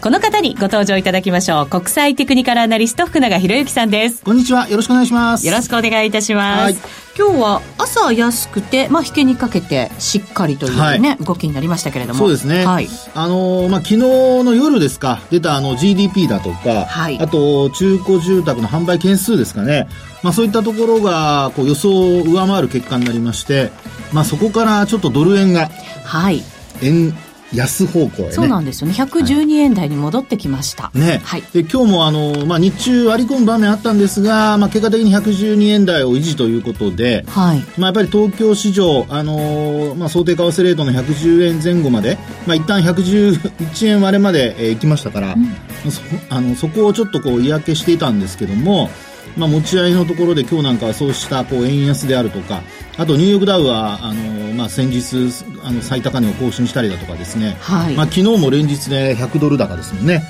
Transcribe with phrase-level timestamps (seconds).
[0.00, 1.66] この方にご登場いただきましょう。
[1.66, 4.24] 国際テクニカルアナリスト福永博之さんです。
[4.24, 4.66] こんにちは。
[4.66, 5.46] よろしくお願いします。
[5.46, 6.80] よろしくお願いいたします。
[7.18, 12.18] 今日は朝安くて、まあ、引けにかけてしっかりというね、はい、動きになりましたけれども。
[12.18, 12.64] そうですね。
[12.64, 12.88] はい。
[13.14, 17.18] あのー、まあ、昨日の夜ですか、出たあの GDP だとか、はい。
[17.20, 19.86] あと、中古住宅の販売件数ですかね。
[20.22, 23.70] まあ、そういったところが、こう、予想を上回る結果になりまして、
[24.14, 25.70] まあ、そこからちょっとドル円が、
[26.04, 26.42] はい。
[26.80, 27.14] 円
[27.54, 28.94] 安方向へ、ね、そうなんですよね。
[28.94, 37.58] 112円台に戻ってきました、はい、ね、はい、で今日もあの、まあ、日中割り込む場面あったんですが、まあ、結果的に112円台を維持ということで、はい。
[37.78, 48.90] まあ、やっぱり東京市場、あのまあ、想定為替レートの110円前後まで、まあ、一旦111円割れまで、えー、行きましたから、うん、そあのそこをちょっとこう嫌気していたんですけども
[49.36, 52.62] まあ、持ち合いのところで今日なんかはそうしたこう円安であるとか
[52.98, 57.94] あとニューヨークダウはあの、まあ、先日あの最高値を更新したりだとかですね、はい。
[57.94, 60.22] まあ、昨日も連日で100ドル高ですもんね。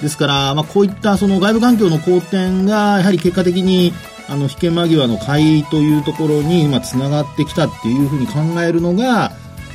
[0.00, 3.92] ですから、まあ、こういったその外部環境の好転がやはり結果的に
[4.28, 9.32] あの引け間際の買いというところにつながってきたっていうふうに考えるのが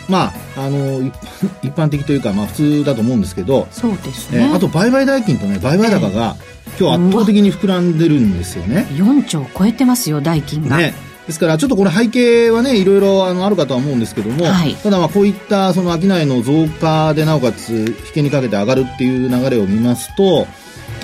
[0.09, 1.01] まあ、あの
[1.63, 6.35] 一般的というか、まあ、普通だと思うんですけどそうですね、えー、あと売買代金とね売買高が、
[6.79, 8.87] 今日圧倒的に膨らんでるんですよね。
[8.95, 10.93] 4兆超えてますよ代金が、ね、
[11.27, 20.47] ですからちょっとこれ背景はねいろいろあのあるかとは思うんですけども、はい、ただまあこういったその商いの増加でなおかつ引けにかけて上がるっていう流れを見ますと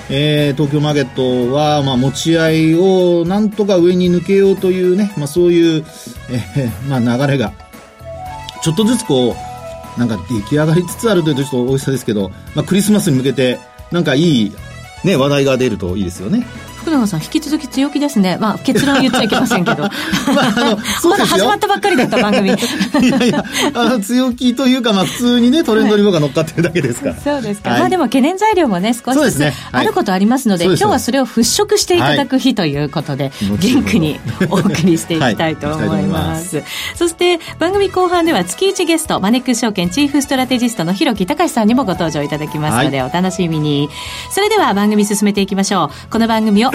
[0.10, 5.84] えー、東京マーケットは、まあ、持ち合いをなんとか上に抜けようというね、まあ、そういう、
[6.30, 7.54] えー、まあ、流れが、
[8.66, 9.36] ちょっとずつこ
[9.96, 13.60] う、なんか出来上がりつつあるというとちょっと大きさですけど、まあ、クリスマスに向けて、
[13.92, 14.56] なんかいい
[15.04, 16.48] ね、話題が出るといいですよね。
[16.86, 19.84] 福永さん引き続き強気ですね、まあ、結論言っちゃいけませんけど。
[19.90, 20.78] まあ、あの
[21.10, 22.52] まだ始まったばっかりだった番組。
[22.54, 22.54] い
[23.10, 34.20] やいやあの強気というか、まあ、普通にねトレンドに僕が乗っかってるだけですから、そうですか、はい、まあでも懸念材料もね少しずつあることありますので、ねはい、今日はそれを払拭していただく日ということで、はい、元気に
[34.50, 36.64] お送りしていきたいと思います,、
[36.96, 43.90] そして番組後半では月1ゲストマネックス証券チーフストラテジストの広木隆さんにもご登場いただきますので、お楽しみに。
[44.30, 46.10] それでは番組進めていきましょう。
[46.12, 46.75] この番組を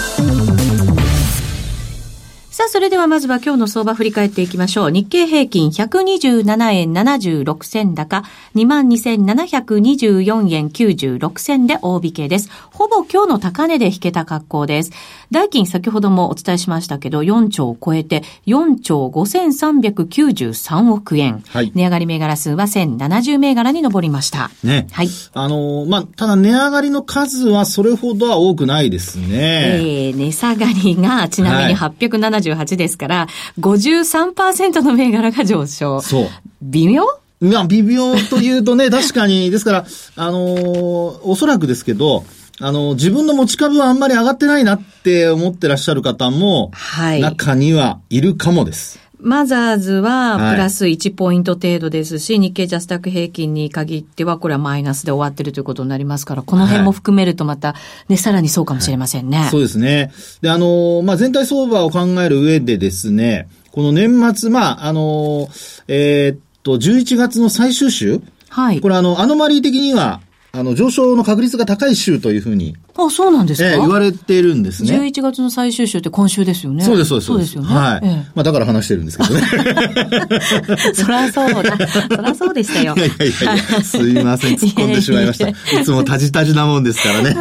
[2.61, 4.91] さあ、それではまずは今日の相場振り返っていきましょう。
[4.91, 8.21] 日経平均127円76銭高、
[8.53, 12.51] 22,724円96銭で大引けです。
[12.69, 14.91] ほぼ今日の高値で引けた格好です。
[15.31, 21.43] 代金先ほどもお伝えしましたけど、4兆を超えて4兆5393億円。
[21.47, 24.51] はい、値上がり銘柄数は1070銘柄に上りました。
[24.63, 24.85] ね。
[24.91, 25.09] はい。
[25.33, 29.31] あのー、まあ、ただ値上がりの数はそれほどは多くないですね。
[29.31, 33.27] えー、値下がりがちなみに870、78ですから、
[33.59, 36.01] 53%の銘柄が上昇。
[36.01, 36.27] そう。
[36.61, 37.03] 微妙？
[37.41, 39.85] いや、微妙というとね、 確かに、ですから、
[40.15, 42.23] あのー、おそらくですけど、
[42.59, 47.21] あの、自分の持ち株はあんまり上がってないなって思ってらっしゃる方も、はい。
[47.21, 48.99] 中にはいるかもです。
[49.23, 57.75] マザーズはプラス1ポイント程度ですし、はい、日経ジャスタック平均に限ってはこれはマイナスで終わってるということになりますから、この辺も含めるとまた
[58.09, 59.37] ね、さらにそうかもしれませんね。
[59.37, 60.11] はい、そうですね。
[60.41, 65.47] で、あの、まあ、全体相場を考える上でですね、この年末、まあ、あの、
[65.87, 68.81] えー、っと、11月の最終週はい。
[68.81, 70.21] これあの、アノマリー的には、
[70.51, 72.75] あの、上昇の確率が高い週というふうに。
[73.05, 74.97] あ、そうなんですか、えー、言われているんですね。
[74.97, 76.83] 11月の最終週って今週ですよね。
[76.83, 77.27] そうです、そうです。
[77.27, 77.67] そうですよね。
[77.67, 77.99] はい。
[78.03, 79.41] えー、まあ、だから話してるんですけどね。
[80.93, 81.87] そりゃそうだ。
[81.87, 82.95] そりゃそうでしたよ。
[82.95, 85.49] いやいやいやすいません、突っ込んでしまいました。
[85.49, 87.33] いつもタジタジなもんですからね。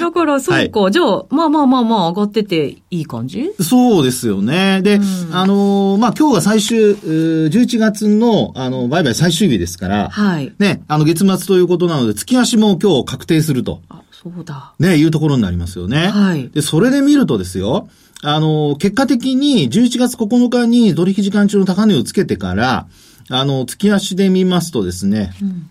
[0.00, 3.50] だから、そうか、はい、じゃあ、まあまあまあまあ、上がってていい感じ？
[3.60, 4.80] そうですよね。
[4.82, 5.02] で、うん、
[5.32, 10.52] あのまあ、今日が最終、11月の、あの、売買最終日ですから、はい。
[10.58, 13.80] ね、あの、月末ということなので、月足も今日確定すると。
[13.88, 14.74] あ、そうだ。
[14.80, 16.08] ね、いうところになりますよね。
[16.08, 16.48] はい。
[16.48, 17.88] で、それで見るとですよ、
[18.22, 22.88] あの、結果的に11月9日に取引時間中の高値をつけてから、
[23.30, 25.70] あの、月足で見ますとですね、うん、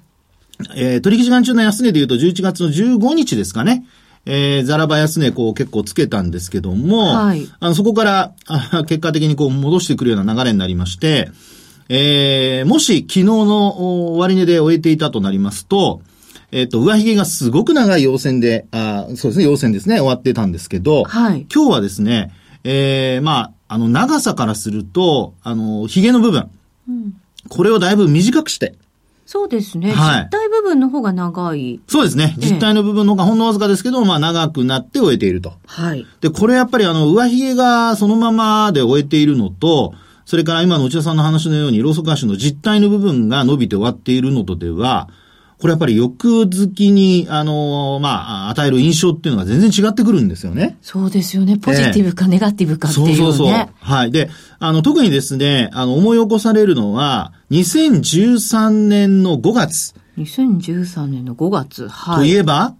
[0.75, 3.85] えー、取引時間中の安値で言うと11月の15日ですかね。
[4.25, 11.31] えー、ザラバ安値こう結構つけたんですけども、はい、あのそこからあ結果的にこう戻してくるような流れになりまして、
[11.87, 16.01] えー、もし昨日の終値で終えていたとなりますと、
[16.51, 22.31] えっ、と、上髭がすごく長い陽線で、あそうですね、陽線ですね、終わってたんですけど、はい、今日はですね、
[22.63, 26.49] えー、まあ、あの、長さからすると、あの、髭の部分、
[26.87, 27.13] うん、
[27.49, 28.75] これをだいぶ短くして、
[29.27, 29.91] そうですね。
[29.91, 31.81] はい、実体部分の方が長い。
[31.85, 32.33] そうですね。
[32.37, 35.51] 実体の部分の方がほんのわずかですけど、まあ長くなって終えていると。
[35.65, 36.05] はい。
[36.21, 39.93] で、これやっぱりあの、上髭がそのままで終えているのと、
[40.25, 45.09] それから今の内田さんの話のように、ローソク足の実体の部分が伸びて終わっているのとでは、
[45.59, 50.77] これやっぱり欲好きに、あの、まあ、与える印象っていうのが全然違ってくるんですよね。
[50.81, 51.57] そうですよね。
[51.57, 53.15] ポジティブかネガティブかっていうね。
[53.15, 53.67] そうそうそう。
[53.79, 54.11] はい。
[54.11, 59.95] で、あの、特にですね、あの、思い起こされるのは、2013年の5月。
[60.19, 61.87] 2013年の5月。
[61.87, 62.17] はい。
[62.17, 62.75] といえば、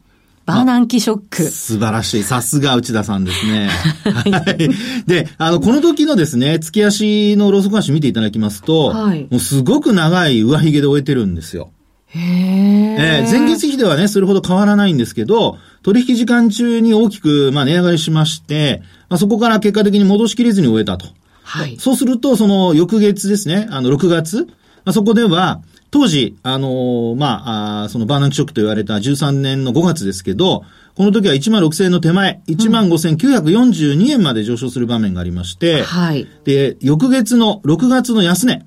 [0.45, 1.43] バーナンキショック。
[1.43, 2.23] 素晴らしい。
[2.23, 3.69] さすが内田さんですね。
[4.05, 4.69] はい。
[5.07, 11.71] で、あの、この時のですね、月足のローソク足見ていただきますと、はい、もうすごく長い上髭で終えてるんですよ。
[12.09, 21.07] へえー、前月比ではね、それほど変わらないんですけど、取引時間中に大きく、まあ、値上がりしまして、まあ、そこから結果的に戻しきれずに終えたと。
[21.43, 21.77] はい。
[21.79, 24.47] そうすると、その翌月ですね、あの、6月、
[24.85, 30.63] まあ、そこでは、当時、あのー、まあ、あそのバーナンキショックと言われた13年の5月ですけど、
[30.95, 36.27] この時は1万6000円の手前、1万5942円まで上昇する場面がありまして、うん、はい。
[36.43, 38.65] で、翌月の6月の安値、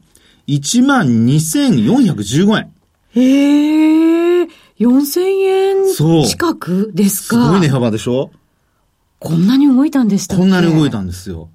[0.49, 2.73] 1万2415円。
[3.15, 4.49] へえ、
[4.79, 5.95] 4000円
[6.27, 7.45] 近くですか？
[7.45, 8.31] すごい値幅でしょ？
[9.19, 11.51] こんなに動いたんでしたこんなに動いたんですよ。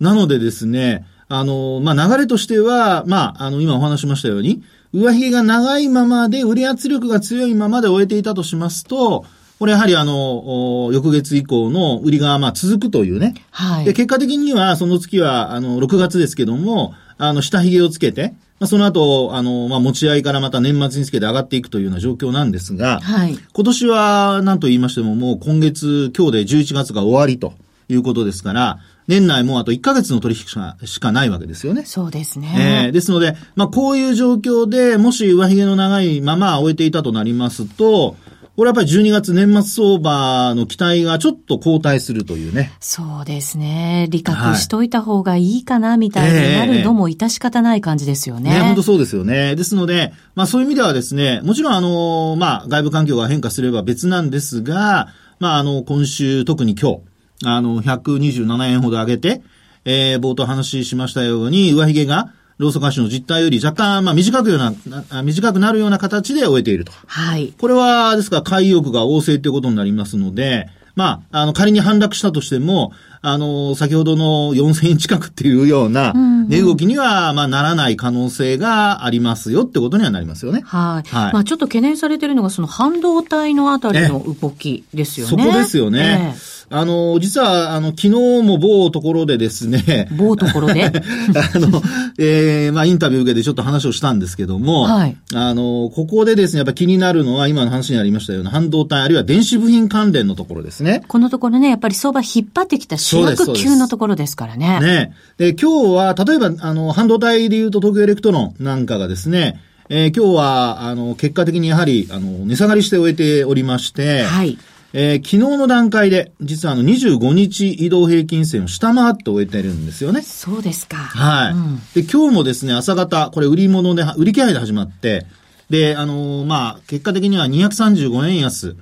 [0.00, 4.62] なのでですね、あの、まあ、流れとしては、まあ、あの、今お話しましたように、
[4.92, 9.24] 上髭が長いままで、売り圧力が強いままで終えていたとしますと、
[9.60, 13.34] これやはりあの、翌月以降の売りがまあ続くというね。
[13.52, 13.84] はい。
[13.84, 23.36] で、結果的にはその月はあの、6月ですけども、あの、下髭をつけて、まあ、その後、あの、まあ、持ち合いからまた年末につけて上がっていくというような状況なんですが、はい。
[23.52, 27.54] 今年は何と言いましてももう今月、今日で11月が終わりと
[27.88, 31.84] いうことですから、年内もあと1ヶ月の取引しかしかないわけですよね。
[31.84, 32.86] そうですね。
[32.86, 38.16] えー、ですので、まあ、こういう状況で、もし上髭の長いまま終えていたとなりますと、
[38.56, 42.72] これやっぱり12月年末相場の期待がちょっと後退するというね。
[42.78, 44.06] そうですね。
[44.10, 48.50] 理覚しといた方がいいかな、みたいになるのも致し方ない感じですよね。
[48.50, 49.56] ね、本当そうですよね。
[49.56, 55.08] ですので、まあそういう意味ではですね、もちろんあの、まあ外部環境が変化すれば別なんですが、
[55.40, 57.00] まああの、今週特に今日、
[57.44, 59.42] あの、127円ほど上げて、
[59.84, 66.92] えー、冒頭話しましたように、上髭がローソク足の実態より若干、まあ、短くような、短くなるような形で終えていると。
[67.06, 67.52] はい。
[67.58, 76.12] これは、ですから、買い欲が旺盛ということになりますので、まあ、あの、仮に反落したとしても、あの、先ほどの4000円近くっていうような、
[76.48, 80.62] 値動きには、まあ、ならない可能性がありますよってことにはなりますよね。
[80.64, 81.08] はい。
[81.08, 81.32] はい。
[81.32, 85.30] まあ、ちょっと懸念されているのが、その半導体のあたりの動きですよね。
[85.30, 86.34] そこですよね。
[86.34, 88.10] えーあの、実は、あの、昨日
[88.42, 90.08] も某ところでですね。
[90.16, 90.86] 某ところで？
[90.92, 91.82] あの、
[92.18, 95.16] ええー、まあ、インタビュー受けてちょっと話をしたんですけども、はい。
[95.34, 101.02] あの、ここでですね、やっぱ気になるのは、今の話にありましたような半導体、あるいは電子部品関連のところですね。
[101.06, 104.80] このところね、やっぱり相場引っ張ってきた主役級のところですからね。
[104.80, 105.12] ね。
[105.38, 114.58] で、今日は、例えば、あの、半導体で言うと東京エレクトロンなんかがですね、えー、今日は、あの、結果的にやはり、あの、値下がりして終えておりまして、はい。
[114.96, 120.22] えー、昨日の段階で、実はあの25日移動平均線を下回って終えてるんですよね。
[120.22, 120.96] そうですか。
[120.96, 121.52] はい。
[121.52, 125.26] うん、で、今日もですね、朝方、これ売り物で、売り気配で始まって、
[125.68, 128.76] で、あのー、まあ、結果的には235円安、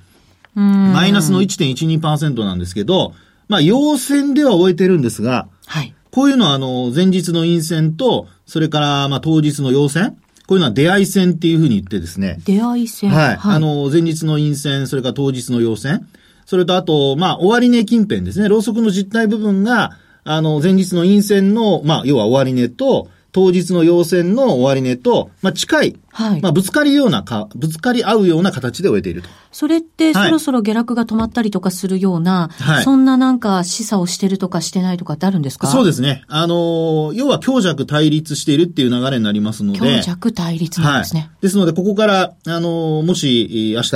[0.53, 3.15] マイナスの1.12%なんですけど、
[3.47, 5.95] まあ、陽線では終えてるんですが、はい。
[6.11, 10.15] こういうのは、あの、前日の陰線と、それから、まあ、当日の陽線
[10.47, 12.39] こういうのは出会い線っていうふうに言ってですね。
[12.45, 13.35] 出会い線はい。
[13.35, 16.07] はい、あの、前日の陰線、それから当日の陽線。
[16.45, 18.49] それとあと、まあ、終値近辺ですね。
[18.49, 29.29] ろうそくの実体部分が、あの、前日の陰線の、まあ、要は終値と、当日の陽線の終値と、まあ、近い、はい、まあ、ぶつかりようなか、ぶつかり合うような形で終えていると。
[29.51, 35.67] それって、そろそろ下落が止まったりとかするような、はい、そんななんか示唆をしてるとかしてないとかってあるんですか？
[35.67, 36.23] そうですね。
[36.27, 39.79] あの要は強弱対立しているっていう流れになりますので。
[39.79, 41.21] 強弱対立なんですね。
[41.21, 43.95] はい、ですので、ここから、あのもし、明日、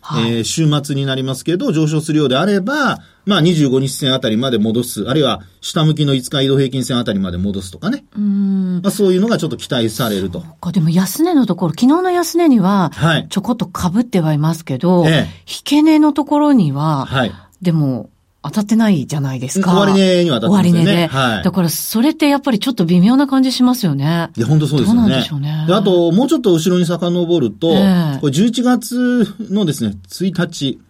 [0.00, 8.06] はい、えー、週末になりますけど、上昇するようであれば、まあ25日線あたりまで戻す、あるいは下向きの5日移動平均線あたりまで戻すとかね。
[8.16, 8.80] うん。
[8.82, 10.40] まあそういうのがちょっと期待されると。
[10.40, 13.26] か、でも安値のところ、昨日の安値には、はい。
[13.28, 15.14] ちょこっと被ってはいますけど、ええ、
[15.46, 17.32] 引け値のところには、はい。
[17.60, 18.08] でも、
[18.40, 19.72] 当たってないじゃないですか。
[19.72, 20.84] 終値には当たってますよね。
[20.84, 21.06] 終値で。
[21.08, 21.44] はい。
[21.44, 24.30] だからそれってやっぱりちょっと微妙な感じしますよね。
[24.38, 25.00] いや、本当そうですよね。
[25.00, 25.66] どうなんでしょうね。
[25.68, 30.80] あと、もうちょっと後ろに遡ると、えー、これ11月のですね、1日。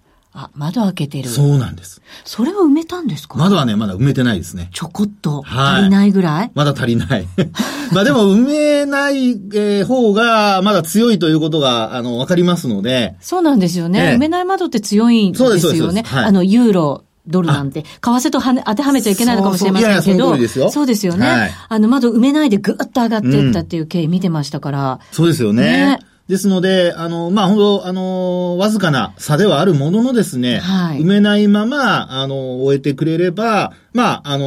[0.40, 1.28] あ、窓開けてる。
[1.28, 2.00] そうなんです。
[2.24, 3.36] それは埋めたんですか？
[3.38, 4.70] 窓はね、まだ埋めてないですね。
[4.72, 5.42] ちょこっと。
[5.44, 7.26] 足りないぐらい、はい、まだ足りない。
[7.92, 13.16] まあでも、埋めない、えー、方が、まだ強いということが、あの、わかりますので。
[13.20, 13.98] そうなんですよね。
[13.98, 15.60] えー、埋めない窓って強いんですよね。
[15.60, 16.14] そうです、そうです。
[16.14, 21.26] はい、あの、ユーロ、ドルなんて、為替とは当てはめちゃいけないのかもしれませんけど、そうそうそうですよね。
[21.26, 25.00] はい、あの、窓埋めないでぐっと上がっていったっていう経緯見てましたから。
[25.12, 25.62] そうですよね。
[25.62, 34.44] ねですので、あの、まあ、本当あの、わずかな差ではあるもののですね、はい、埋めないまま、あの、終えてくれれば、まあ、あの、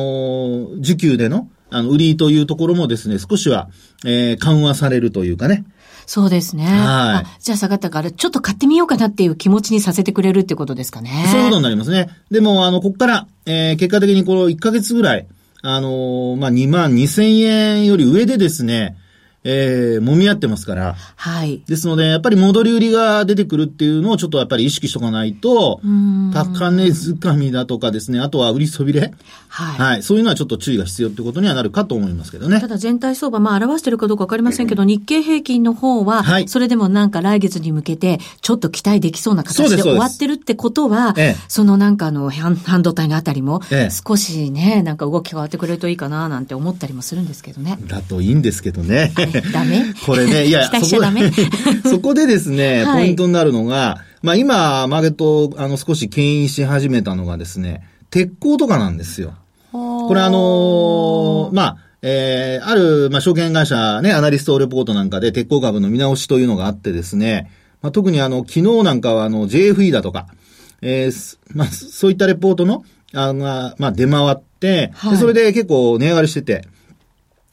[0.78, 3.70] 需給での、あの、売りというところもですね、少しは、
[4.06, 5.66] えー、緩和されるというかね。
[6.06, 6.66] そうですね。
[6.66, 7.42] はい。
[7.42, 11.26] じゃあ下がったから、ちょっと買ってみようかなっていう気持ちにさせてくれるってことですかね。
[11.32, 12.10] そういうことになりますね。
[12.30, 15.28] でも、あの、ここから、えー、結果的にこの1ヶ月ぐらい、
[15.64, 18.98] あのー、まあ、2万2千円より上でですね、
[19.44, 20.96] えー、揉み合ってますから。
[21.16, 21.64] はい。
[21.68, 25.82] ですので、やっぱり戻り売りが出てくるっていうのをちょっとやっぱり意識しとかないと、
[26.34, 29.14] 高値掴みだとかですね、あとは売りそびれ。
[29.48, 29.78] はい。
[29.78, 30.04] はい。
[30.04, 32.60] そういうのはちょっと注意が必要ってことにはなるかと思いますけどね。
[32.60, 36.48] ただ全体相場、まあ表してるかどうかわかりませんけど、日経平均の方は、はい。
[36.48, 43.62] それでもなんか来月に向けて、ちょっと期待できそうな形で終わってるってことは、そええ、そのなんかあの、半導体のあたりも、
[44.08, 47.78] 少しね、なんか動き変わってくれるといいかななんて思ったりもするんですけどね。
[47.88, 49.12] だといいんですけどね。
[49.54, 49.94] ダメ？
[50.06, 50.86] これね、いや、そこ
[51.90, 59.34] そこでですね、ポイントになるのが、まあ今、マーケット、あの、少し牽引し始めたのがですね、鉄鋼とかなんですよ。
[59.72, 70.28] これあのー、まあ、えー、ある、まあ、証券会社ね、アナリストレポートなんかで鉄鋼株の見直しというのがあってですね、まあ、特にあの、昨日なんかはあの、JFE だとか、
[70.82, 72.84] えー、まあ、そういったレポートの、
[73.14, 76.68] あの、まあ、出回って、はい、それで結構値上がりしてて、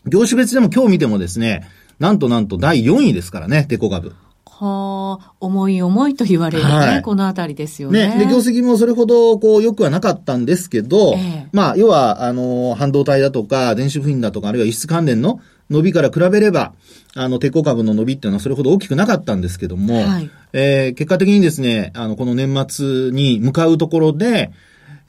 [0.07, 4.15] 業種別でも今日見てもですね、なんとなんと第4位ですからね、デコ株。
[4.61, 8.09] はあ、重い重いと言われるね、はい、このあたりですよね。
[8.17, 8.25] ね。
[8.25, 15.41] で、業績もそれほど、こう、良くはなかったんですけど、えー、まあ、要は、あの、半導体だとか、電子部品だとか、あるいは輸出関連の
[15.71, 16.73] 伸びから比べれば、
[17.15, 24.51] あの、鉄鋼株の伸びっていうのはそれほど大きくなかったんですけども、はい、えー、結果的にですね、あの、この年末に向かうところで、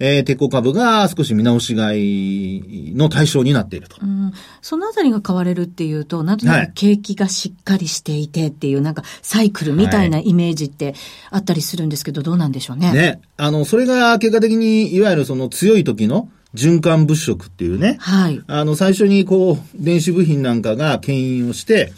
[0.01, 3.97] えー、鉄鋼株が少し見直し買いの対象になっていると。
[4.01, 10.95] うん、そのあたりが買われるっていうと、なんとなく景気がしっかりしていてっていう、なんかサイクルみたいなイメージって
[11.31, 12.93] あったりするんですけど、どうなんでしょうね？
[12.93, 13.21] ね。
[13.35, 17.97] あの、それが結果的に、いわゆるその強い時の循環物色っていうね。
[17.99, 18.41] はい。
[18.47, 21.91] あの、最初にこう、電子部品なんかが牽引をして、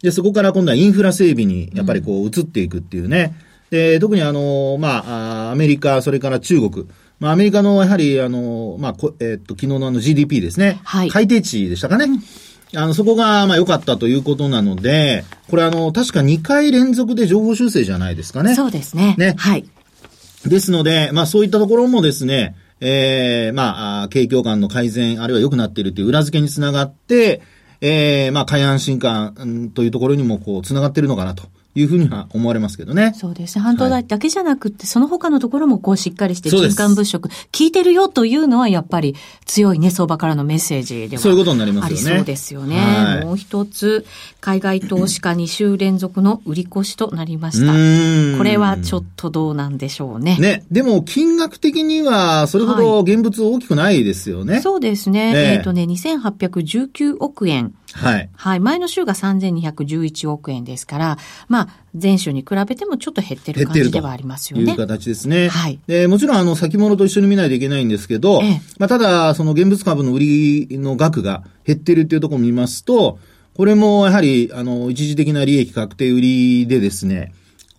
[0.00, 3.34] で、そこから今度はインフラ整備にやっぱりこう移っていくっていうね。
[3.72, 6.86] うん、で、特にあの、まあ、アメリカ、それから中国。
[7.20, 10.80] まあ、アメリカのやはり、あの、まあ、えっと、昨日のあの GDP ですね。
[10.84, 11.10] はい。
[11.10, 12.06] 改定値でしたかね。
[12.76, 18.54] あの、そこが、まあ、良かったということなので、これあの、確か2回連続で情報修正じゃないですかね。
[18.54, 19.14] そうですね。
[19.18, 19.34] ね。
[19.38, 19.64] はい。
[20.46, 27.42] ですので、まあ、そういったところもですね、ええー、まあ、景況感の改善、あるいは良くなっているという裏付けにつながって、
[27.80, 31.44] ええー、まあ、海安心感というところにも、こう、つながっているのかなと。
[31.74, 33.12] いうふうには思われますけどね。
[33.14, 33.62] そうですね。
[33.62, 42.16] 半導体だけじゃなくて、はい、その他のところもこうしっかりして循環物色、聞いてるよというのはやっぱり強いね、相場からのメッセージではそういうことになりますよね。
[42.16, 42.76] そうですよね。
[42.76, 44.06] はい、もう一つ、
[44.40, 47.72] 海外投資家2週連続の売り越しとなりました。
[48.38, 50.36] これはちょっとどうなんでしょうね。
[50.38, 50.64] ね。
[50.70, 54.54] でも金額的にはそれほど現物大きくないですよね。
[54.54, 55.52] はい、そうですね。
[55.52, 57.74] えっ、ー、とね、2819億円。
[57.98, 58.30] はい。
[58.34, 58.60] はい。
[58.60, 61.68] 前の週が3211億円ですから、まあ、
[62.00, 64.64] 前週に比べてもちょっと減ってる感じではありますよね。
[64.64, 65.48] という形ですね。
[65.48, 65.80] はい。
[65.86, 73.18] で、もちろん、あの、先物と一緒に見ないといけないんですけど、ええ、まあ、ただ、その現物株の売りの額が減ってるっていうところを見ますと、
[73.54, 77.32] これもやはり、あの、一時的な利益確定売りでですね、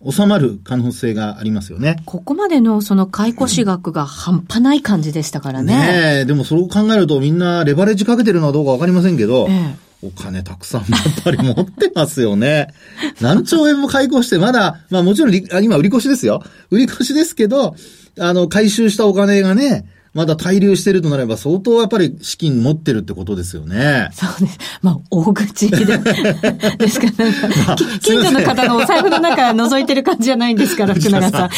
[0.08, 1.96] 収まる可能性がありますよね。
[2.06, 5.76] ここまでのその買い越し額が半端ない感じでしたからね。
[5.76, 12.68] ねえ、でもそれを考えるとみんなレバレッジかけてるのはどうかわかりませんけど、ええお金たくさんやっぱり持ってますよね。
[13.20, 16.42] 何兆円も開口して、まだ、まあもちろん、今売り越しですよ。
[16.70, 17.76] 売り越しですけど、
[18.18, 24.08] あの、回収したお金がね、まだ滞留してるとなれば相当やっぱり資金持ってるってことですよね。
[24.12, 24.58] そうです。
[24.82, 25.84] まあ、大口で。
[26.78, 31.50] ですか、なんか、まあ、近所の方のお財布の中覗いてる感じじゃないんですから、 福永さん。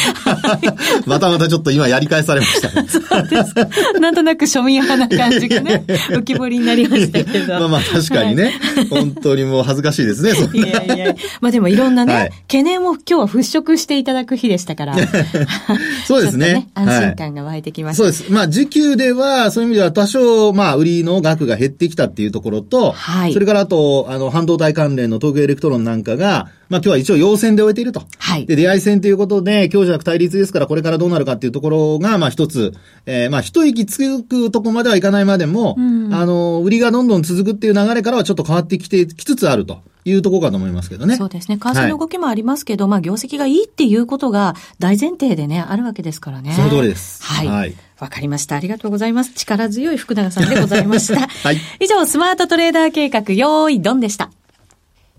[1.05, 2.87] またまたちょっと今やり返されました、ね。
[2.87, 3.99] そうです。
[3.99, 7.59] なんとなく庶民派な感じがね、浮き彫りになりましたけど。
[7.59, 11.15] まあまあ確かにね、はい、本当にもう恥ずかしいですね、いやいや。
[11.41, 14.95] まあでもいろんなね、はい、懸念を今日は払拭していただく日でしたから。
[16.05, 16.53] そうですね。
[16.53, 18.03] ね安心感が湧いてきました。
[18.03, 18.31] はい、そうです。
[18.31, 23.33] まあまあ、需給では、そういう意味では多少、まあ、売りの額が減ってきたっていうところと、はい。
[23.33, 28.03] それからあと、あの、半導体関連の東京エレクトロンなんかが、まあ、今日は一応陽線で終えていると。
[28.17, 28.45] はい。
[28.45, 32.73] で、出会い線ということで、強弱対立ですから、これからどうなるかっていうところが、まあ、一つ、
[33.05, 39.79] えー、まあ、一息つくとこまではいかないまでも、うん、あの、売りがどんどん続くっていう流れからはちょっと変わってきて、きつつあると。
[40.05, 41.15] いうところかと思いますけどね。
[41.15, 41.57] そうですね。
[41.57, 46.53] 為替の動きもありますけど、はい、まあ業績がいいっていうことが大前提でね、あるわけですからね。
[46.53, 47.23] その通りです。
[47.23, 47.47] はい。
[47.47, 47.75] わ、はい、
[48.09, 48.55] かりました。
[48.55, 49.33] ありがとうございます。
[49.33, 51.27] 力強い福永さんでございました。
[51.43, 51.57] はい。
[51.79, 54.31] 以上、スマートトレーダー計画、用意ドンでした。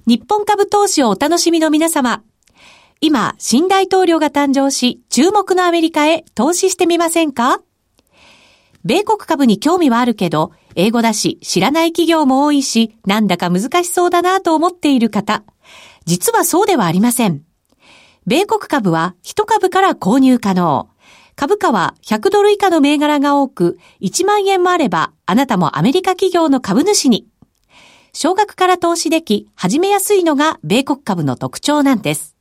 [0.06, 2.22] 日本株投資をお楽しみの皆様。
[3.00, 7.60] 今、新大統領が誕生し、注目のアメリカへ投資してみませんか？
[8.84, 15.42] 米国株に興味はあるけど、英語だし、知らない企業も多いし、なんだか難しそうだなと思っている方。
[16.04, 17.42] 実はそうではありません。
[18.26, 20.88] 米国株は1株から購入可能。
[21.36, 27.26] 株価は100ドル以下の銘柄が多く、1万円もあれば、あなたもアメリカ企業の株主に。
[28.12, 32.36] 少額から投資でき、始めやすいのが米国株の特徴なんです。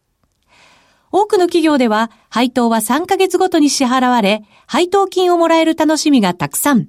[1.12, 6.88] 多くの企業では配当は3ヶ月ごとに支払われ、配当金をもらえる楽しみがたくさん。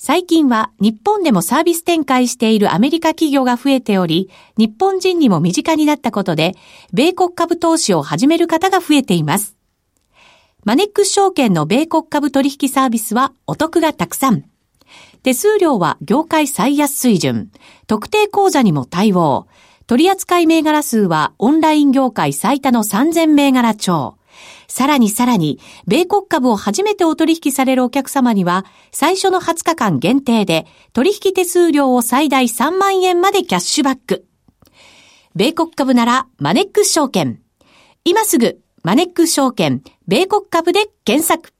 [0.00, 6.54] 最近は日本でもサービス展開しているアメリカ企業が増えており、日本人にも身近になったことで、
[6.92, 9.56] 米国株投資を始める方が増えています。
[10.64, 14.44] マネックス証券の米国株取引サービスはお得がたくさん。
[15.24, 17.50] 手数料は業界最安水準。
[17.88, 19.48] 特定口座にも対応。
[19.88, 24.17] 取扱銘柄数はオンライン業界最多の3000銘柄超。
[24.68, 34.26] さらにさらに、米国株を初めてお取引されるお客様には、最初の20日間限定で、取引手数料を最大3万円までキャッシュバック。
[35.34, 37.40] 米国株なら、マネックス証券。
[38.04, 41.52] 今すぐ、マネックス証券、米国株で検索。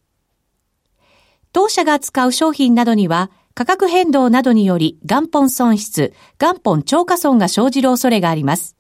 [1.53, 8.77] 当社が扱う商品などには、価格変動などにより元本損失、元本超過損が生じる恐れがあります。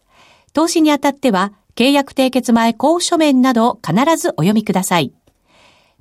[0.53, 5.13] 投資にあたっては、契約締結前交付書面など必ずお読みください。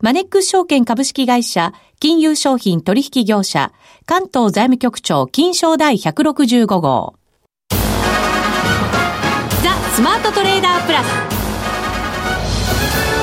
[0.01, 3.71] マネックス証券株式会社、金融商品取引業者、
[4.07, 7.13] 関東財務局長金賞第165号。
[7.69, 7.77] ザ・
[9.93, 11.07] スマートトレーダープラス。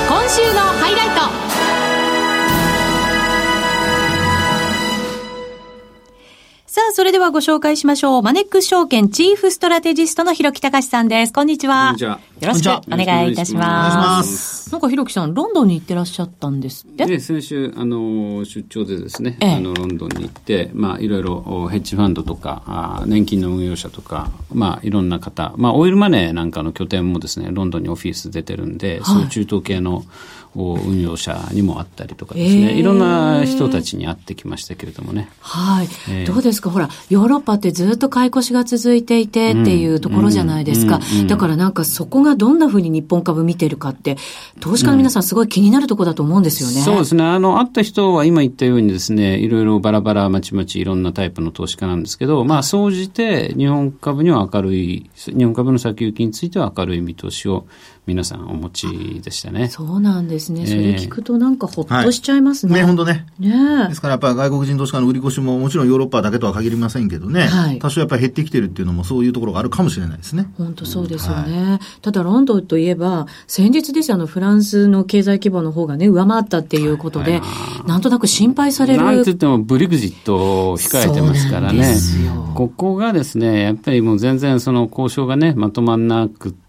[0.07, 1.44] 今週のハイライト。
[6.75, 8.21] さあ、それではご紹介しましょう。
[8.21, 11.31] マネックス証券チーフストラテジストの広木隆さんです。
[11.31, 11.85] こんにちは。
[11.85, 12.19] こんにちは。
[12.41, 14.69] よろしくお願いいたします。
[14.73, 17.05] なんか広木さん、ロンドンに行ってらっしゃったんですって？
[17.05, 30.03] で、先週、あの、出張でですね、ええ、あの、ロンドンに行って、まあ、いろいろヘッジファンドとか、あ年金の運用者とか、まあ、いろんな方、まあ、オイルマネーなんかの拠点もですね、ロンドンにオフィス出てるんで、はい、そういう中東系の
[30.55, 35.29] 運用者にもあったりとかですね、えー、いろんな人たちに会ってきましたけれどもね。
[35.39, 36.69] はい、えー、どうですか？
[36.69, 40.99] ほら、ヨーロッパってずっと買い越しが続いていてっていうところじゃないですか。
[41.27, 44.17] だからなんかそこがどんなふうに日本株見てるかって、
[44.59, 46.79] 投資家の皆さんすごい気になるところだと思うんですよね。
[46.79, 47.23] うん、そうですね。
[47.23, 57.65] あの、会った人は今言ったようにですね、いろいろバラバラまちまちいろんなタイプの投資家なんですけど、まあ、総じて日本株には明るい、日本株の先行きについては明るい見通しを
[58.07, 59.69] 皆さんお持ちでしたね。
[59.69, 60.67] そうなんですね。
[60.67, 62.73] それ聞くとなんかほっとしちゃいますね。
[62.73, 63.25] はい、ね、本当ね。
[63.39, 67.47] ねですからやっぱり外国人投資家の売り越しももちろんヨーロッパだけとは限りませんけどね。
[67.47, 70.47] はい、多少やっぱり減ってきてるっていうのもそういうところがあるかもしれないですね。
[70.57, 71.51] 本当そうですよね。
[71.51, 77.41] うんはい、ただロンドンといえば、先日ですあのフランスの経済規模の方がね、上回ったっていうことで、
[77.87, 79.03] なんとなく心配される。
[79.03, 81.95] なんて言ってもブリグジットを控えてますからね。
[82.53, 86.64] ここがですね、やっぱりもう全然その交渉がね、まとまんなくて、えー、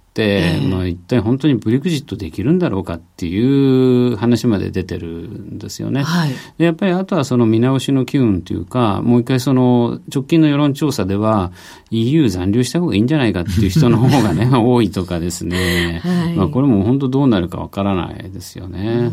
[0.69, 6.03] まあ、一体本当にブレグジットできるんだろうかっていう話まで出てるんですよね。
[6.03, 11.53] はい、でやっぱりあとはその見直しの機運というか、もう一回その直近の世論調査では
[11.91, 16.01] EU 残留した方がいいんじゃないかっていう人の方がね、 多いとかですね。
[16.03, 19.11] はい、まあこれも本当どうなるかわからないですよね。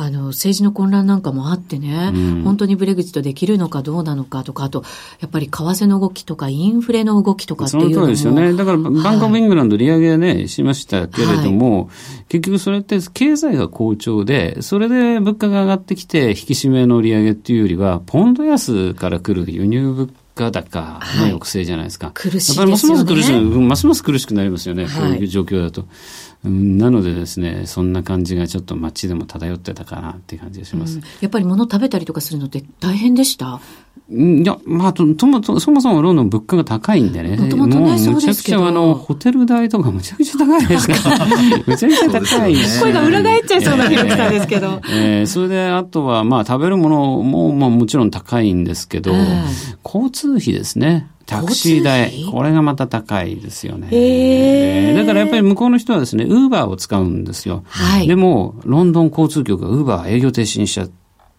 [0.00, 4.84] あの、政治の混乱なんかもあってね、うん、本当にブレグジットできるのかどうなのかとか、あと、
[5.18, 7.94] やっぱり為替の動きとか、インフレの動きとかっていうのも。
[7.96, 8.54] そうですよね。
[8.54, 11.88] だから、バンクオブイングランド利上げね、しましたけれども、はい、
[12.28, 22.06] 結局それって経済が好調で、それで物価が上がってきて、引き締めの利上げっていうよりは、ポンド安から来る輸入物価高の抑制じゃないですか。
[22.06, 22.70] はい、苦しいですよね。
[22.70, 25.86] ますます苦しい、ますます苦しくなりますよね、はい、こういう状況だと。
[26.44, 30.98] なのでですね、そんな感じがちょっと街でも漂ってたかなっていう感じがします。
[30.98, 33.60] うん、やっぱり物食べたりとかするのって大変でした？
[34.10, 37.36] いや、まあ、と、とも、そもそもロンドン物価が高いんでね。
[37.36, 41.26] もともとね、むちゃくちゃあの、ホテル代とかむちゃくちゃ高いですから。
[41.66, 42.80] むちゃくちゃ高いし。
[42.80, 44.80] 声が裏返っちゃいそうなひろきさんですけど。
[44.90, 49.12] えー、それで、あとは、まあ、食べるものも、まあ、もちろん高いんですけど、
[49.84, 51.08] 交通費ですね。
[51.26, 52.10] タクシー代。
[52.32, 53.88] これがまた高いですよね。
[53.92, 57.62] えー、だからやっぱり向こうの人はですね、ウーバーを使うんですよ。
[57.66, 58.08] はい。
[58.08, 60.94] でも、ロンドン交通局がウーバー営業停止にしちゃって、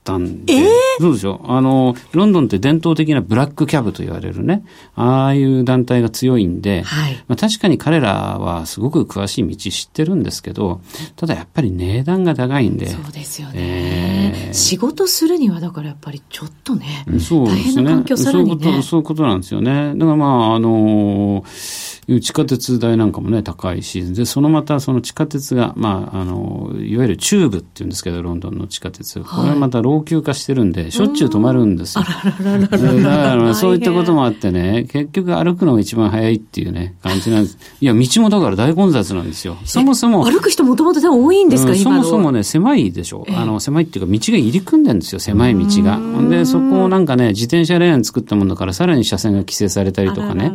[0.10, 0.68] ったんで、えー、
[1.00, 1.42] そうでしょ？
[1.46, 4.64] あの、ロンドンって伝統的なブラックキャブと言われるね、
[4.96, 10.82] ああいう団体が強いんで、はい、まあ、確かに彼らはすごく詳しい道知ってるんですけど、
[11.16, 12.88] ただやっぱり値段が高いんで。
[12.88, 13.54] そうですよね。
[13.56, 18.04] えー、仕事するにはだからやっぱりちょっとね、そうですね。
[18.16, 19.94] そういうこと、そういうことなんですよね。
[19.96, 29.20] だからまあ、あのー地下鉄代なんかもね、高いし、で、そのまたその地下鉄が、まあ、あの、いわゆるチューブっていうんですけど、ロンドンの地下鉄。
[29.20, 32.06] これはまた老朽化してるんで、しょっちゅう止まるんですよ。
[32.06, 37.58] だからそういったこともあってね、結局歩くのが一番早いっていうね、感じなんです。
[37.82, 39.58] いや、道もだから大混雑なんですよ。
[39.66, 40.24] そもそも。
[40.24, 43.26] 歩く人もともと多いんですか、うん、そもそもね、狭いでしょ。
[43.36, 46.00] あの、狭いっていうか、道が入り組んでるんですよ、狭い道が。
[46.30, 50.52] で、そこをなんかね、自転車レーン作ったものだから、さらに車線が規制されたりとかね。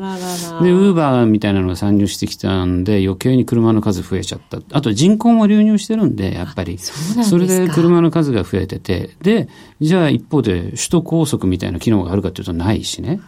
[0.63, 4.59] で、ウーバーみたいなのが参入してきたんで、余計に車の数増えちゃった。
[4.73, 6.79] あと人口も流入してるんで、やっぱり。
[6.79, 9.49] それで車の数が増えてて、で、
[9.81, 13.21] じゃあ一方で首都高速みたいな機能があるかというとないしね。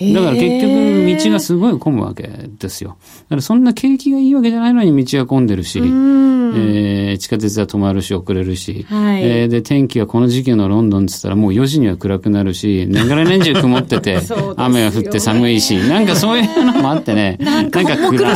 [0.00, 2.28] だから結局道がすごい混むわけ
[2.58, 2.90] ですよ。
[2.90, 14.20] だからそんな景気がいいわけじゃないのに道が混んでるし、えー、地下鉄は止まるし遅れるし、はい、えー、で天気はこの時期のロンドンって言ったらもう4時には暗くなるし、年がら年中曇ってて、
[14.56, 18.32] 雨が降って寒いし、なんかそういうのもあってね、 なんか暗い、暗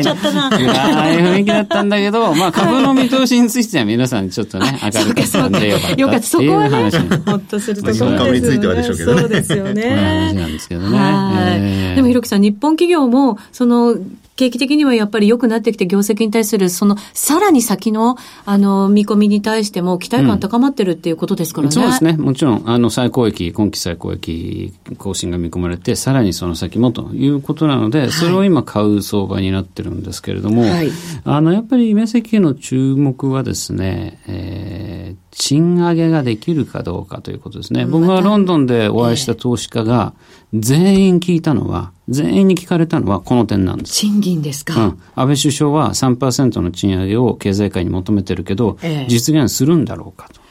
[0.00, 6.16] い雰囲気だったんだけど、まあ株の見通しについては皆さんちょっとね、 明るかったんでよかった。
[6.16, 6.90] った、そこはね、
[7.26, 8.96] ほっとするところですよね。
[8.96, 9.90] そうですよね。
[9.90, 10.98] 話なんですけどね。
[11.12, 11.56] は
[11.92, 11.96] い。
[11.96, 13.96] でも、ひろきさん、日本企業も、その、
[14.36, 21.68] 景気的にはやっぱり良くなってきて、業績に対する、その、さらに先の、あの、見込みに対しても、期待感高まってるっていうことですからね。
[21.68, 22.16] うん、そうですね。
[22.16, 30.90] もちろん、あの、最高益、今期最高益更新が見込まれて、さらにその先もということなので、それを今買う相場になってるんですけれども、はい、
[31.24, 37.86] あの、やっぱり、面積の注目はですね、えー、賃上げができるかどうかということですね。
[37.86, 40.12] 僕がロンドンでお会いした投資家が、
[40.52, 43.94] 全員聞いたのは、全員に聞かれたのはこの点なんです。
[43.94, 44.74] 賃金ですか。
[44.74, 45.02] うん。
[45.14, 50.44] 安倍首相は3%の賃上げを経済界に求めてるけど、ええ、実現するんだろうかと。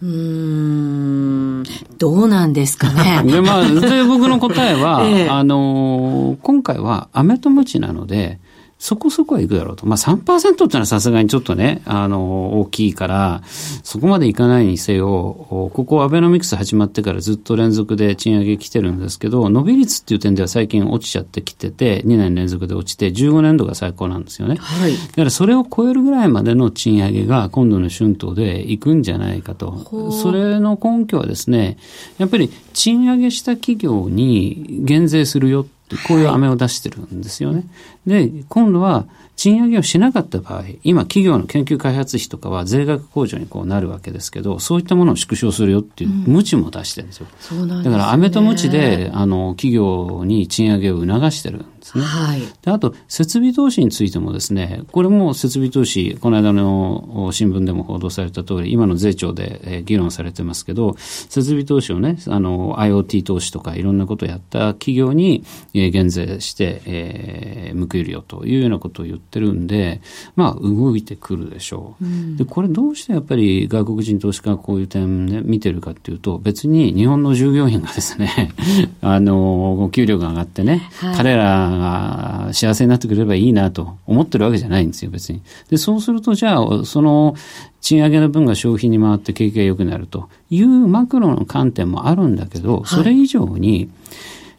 [0.00, 1.64] うん、
[1.98, 3.22] どうなんですかね。
[3.30, 8.38] で、まあ、で僕の答えは、 ええ、あの今回はアメとムチなので、
[8.78, 9.86] そこそこはいくだろうと。
[9.86, 13.42] まあ3%ってのはさすがにちょっとね、あの、大きいから、
[13.82, 24.54] そこまでいかないにせよ、ここアベノミクス始まってからずっと連続で賃上げ来てるんですけど、伸び率っていう点では最近落ちちゃってきてて、2年連続で落ちて、15年度が最高なんですよね。
[24.60, 24.92] はい。
[24.92, 30.12] だからそれを超えるぐらいまでの賃上げが今度の春闘でいくんじゃないかと。
[30.12, 31.78] それの根拠はですね、
[32.18, 37.64] やっぱり賃上げした企業に減税するよこういう飴を出してるんですよね。
[38.06, 47.26] で、今度は賃上げをしなかった場合、今企業の研究開発費とかは税額控除にこうなるわけですけど、そういったものを縮小するよっていう無知も出してるんですよ。
[47.52, 52.04] うん、だから飴と無知で、あの、企業に賃上げを促してるですね。
[52.04, 70.00] はい、であと、設備投資についてもですね、これも設備投資、この間の新聞でも報道された通り、今の税調で、え議論されてますけど、設備投資をね、あの、IoT 投資とかいろんなことをやった企業に、え減税して、えー、報いるよというようなことを言ってるんで、
[70.36, 72.04] まあ、動いてくるでしょう。
[72.04, 78.52] うん、で、これどうしてやっぱり外国人投資家がこういう点ね、見てるかっていうと、別に日本の従業員がですね、
[79.00, 85.42] あの、お給料が上がってね、はい、彼らが幸せになってくれればいいなと思ってるわけじゃないんですよ、別に。
[85.70, 87.34] で、そうすると、じゃあ、その、
[87.80, 93.88] 賃上げの分が消費に回って景気が良くなるというマクロの観点もあるんだけど、それ以上に、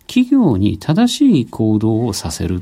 [0.08, 2.62] 企業に正しい行動をさせる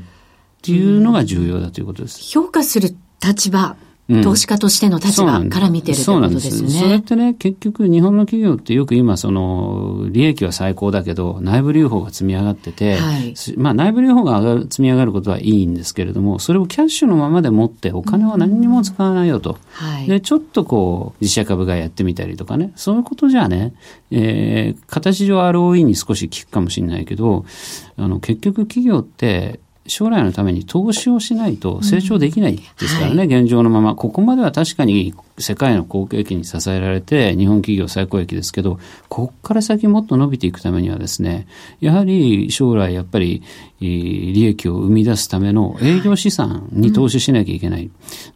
[0.60, 2.20] ていうのが重要だということです。
[2.22, 2.94] 評価する
[3.24, 3.76] 立場
[4.22, 6.70] 投資家としての立場から見てるということですね。
[6.70, 19.58] それってね、結局日本の企業ってよく今その利益は最高だけど内部留保が積み上がってて、はい、まあ内部留保が上がる積み上がることはいいんですけれども、それをキャッシュのままで持ってお金は何にも使わないよと。
[19.72, 23.74] はい、で、ちょっとこう自社株がやってみたりとかね、そういうことじゃね、
[24.10, 27.44] えー、形上 ROE に少し効くかもしれないけど、
[27.98, 33.94] あの結局企業って将来のために投資をしないと成長できないですからね、うんはい、現状のまま。
[33.94, 41.46] ここまでは確かに世界の好景気に支えられて、日本企業最高益ですけど、ここから先もっと伸びていくためにはですね、
[41.80, 43.42] やはり将来やっぱり
[43.80, 47.90] 利益を生み出すための営業資産に投資しなきゃいけない。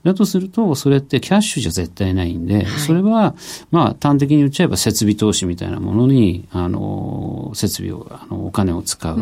[0.05, 3.35] だとすると、それってキャッシュじゃ絶対ないんで、それは、
[3.71, 9.19] まあ端的に言っちゃえば設備投資みたいなものに、あの、設備を、あの、お金を使う。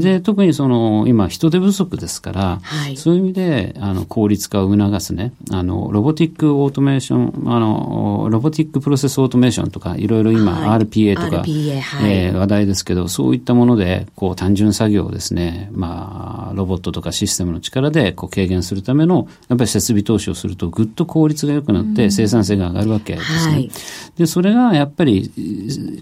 [0.00, 2.60] で、特にその、今人手不足ですから、
[2.96, 23.52] そういう意味で、あの、効率化を促すね、あの、ロボティックオートメーションあの、ロボティックプロセスオートメーションとか、いろいろ今、はい、RPA とか、RPA はい、えー、話題ですけど、そういったもので、こう、単純作業をですね、まあ、ロボットとかシステムの力で、こう、軽減するための、やっぱり設備投資をすると、ぐっと効率が良くなって、生産性が上がるわけですね。
[23.52, 23.70] はい、
[24.16, 25.30] で、それが、やっぱり、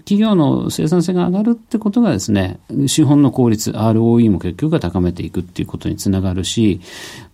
[0.05, 6.81] 企業の生産性が上がるってことがですね、資本の効率、ROE も結局は高めていくっていうことにつながるし、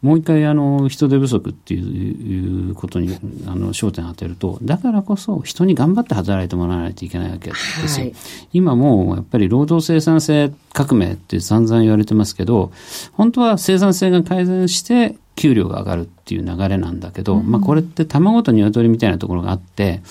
[0.01, 8.05] もう一回、あの、人手不足っていうことに、あの、焦点を当てると、だからこそ人に頑張って働いてもらわないといけないわけですよ。
[8.07, 8.15] はい、
[8.53, 12.71] 今もやっぱり労働生産性革命って散々言われてますけど、
[13.13, 20.01] 本当は生産性が改善して給料が上がるっていう流れなんだけど、うん、まあこれって卵と鶏みたいなところがあって、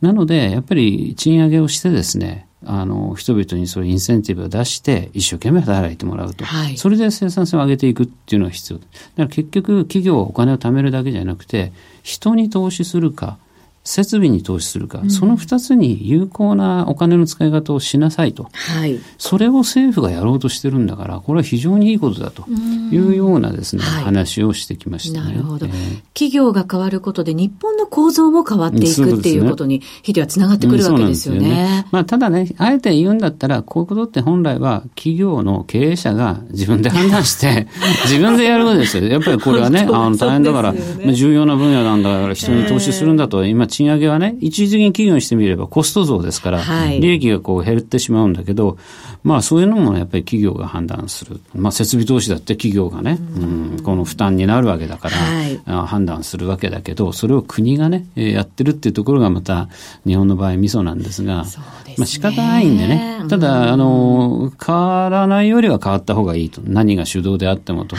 [0.00, 6.44] なのでやっぱり賃上げをしてですね、あの、人々にそういうインセンティブを出して、一生懸命働いてもらうと。
[6.44, 8.78] はい、それで生産性を上げていくっていうのが必要。
[8.78, 13.38] だから結局、企業はお金を貯めるだけじゃなくて、人に投資するか、
[13.84, 31.40] 設備に投資するか、うん、その二つに有効なお金の使い方をしなさいと、はい、それを政府がやろうとしてるんだから、これは非常にいいことだというようなですね、はい、話をしてきました、ね、なるほど、えー、企業が変わることで、日本の構造も変わっていくっていうことに、ひではつながってくるわけですよね。
[31.40, 31.86] よね。
[31.90, 37.66] まあ、ただね、あえて言うんだったら、こういうことって本来は企業の経営者が自分で判断して、
[38.04, 39.06] 自分でやることですよ。
[39.06, 48.76] やっぱりこれはね、 あの大変だから、ね、重要な分野なんだから、人に投資するんだと、今、賃上げはね、一時的に企業にしてみればコスト増ですから、はい、利益がこう減ってしまうんだけど、
[49.22, 51.40] まあそういうのもやっぱり企業が判断する。
[51.54, 59.68] まあ設備投資だって企業がね、うん、この負担になるわけだから、はい、判断するわけだけど、それを国がね、やってるっていうところがまた
[60.06, 61.64] 日本の場合ミソなんですが、すね、
[61.98, 66.60] まあ仕方ないんでね、ただ、あの、変わらないよりは変わった方がいいと。
[66.64, 67.96] 何が主導であってもと。
[67.96, 67.98] い。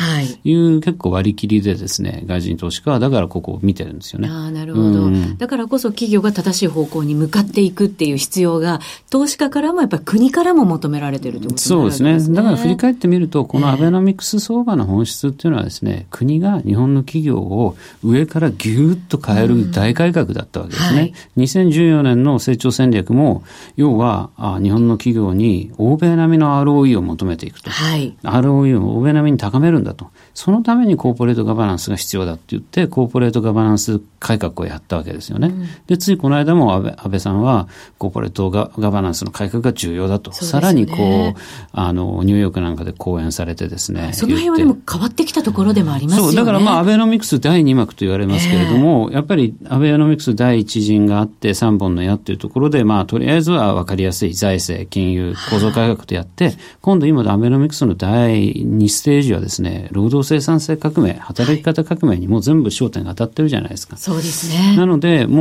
[0.54, 4.30] う、はい、結構割り切りでですね、外人投資家はだからここを見てるんですよね。
[4.30, 11.76] ああ、なるほど、うん、だからこそ企業が正しい方向に向かっていくっていう必要が、投資家からもやっぱり国からも求められてるということですね。
[11.76, 12.36] そうですね。
[12.36, 20.90] だから振り返ってみると、このアベノミクス相場の本質っていうのはですね、えー、国が日本の企業を上からぎゅっと変える大改革だったわけですね。
[20.90, 23.44] うんはい、2014年の成長戦略も、
[23.76, 27.70] 要はあ日本の企業に欧米並みの ROE を求めていくと。
[27.70, 30.08] はい、ROE を欧米並みに高めるんだと。
[30.34, 35.51] そのためにコーポレートガバナンスが必要だって言って、コーポレートガバナンス改革をやったわけですよね。
[35.52, 40.32] うん、で、ついこの間も安倍安倍さんは、コーポレートガガバナンスの改革が重要だと。
[40.32, 41.40] ね、さらにこう、
[41.72, 44.12] あの、ニューヨークなんかで講演されてですね。
[44.14, 46.32] その辺はでも変わってきたところでもありますよね。
[46.32, 63.98] そう、だからまあ、アベノミクス第2幕と言われますけれども、えー、やっぱりアベノミクス第1陣があって3本の矢っていうところで、まあ、とりあえずは分かりやすい財政、金融、構造改革とやって、今度今のアベノミクスの第2ステージはですね、労働生産性革命、働き方革命にもう全部焦点が当たってるじゃないですか。
[63.98, 64.78] そうですね。
[64.78, 65.41] なので、も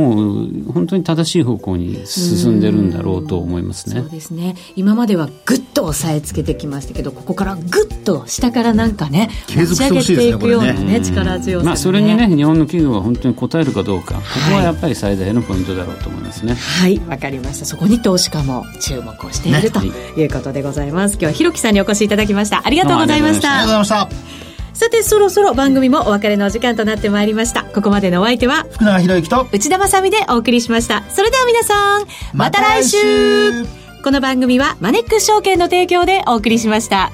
[0.73, 4.01] 本当に正しい方向に進んでるんだろうと思いますね。
[4.01, 4.55] そうですね。
[4.75, 16.55] 今まではぐっと押さえつけてきましたけど、ここからぐっと下からなんかね、持ち上げていくようなね、力強さ、ね、まあそれにね、日本の企業が本当に応えるかどうか、ここはやっぱり最大のポイントだろうと思いますね。
[16.55, 17.65] はい、わ、かりました。
[17.65, 21.13] そこに投資家も注目をしている、ね、ということでございます。
[21.13, 22.61] 今日はひろきさんにお越しいただきました。
[22.65, 23.59] ありがとうございました。
[23.59, 24.50] ありがとうございました。
[24.81, 27.65] さてそろそろ番組もお別れのお時間となってまいりました。
[27.65, 31.03] ここまでのお相手は福永博之と内田まさでお送りしました。
[31.11, 33.63] それでは皆さんまた来週。
[34.03, 37.11] この番組はマネックス証券の提供でお送りしました